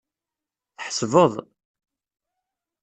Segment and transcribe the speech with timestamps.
[0.77, 1.33] Tḥesbeḍ.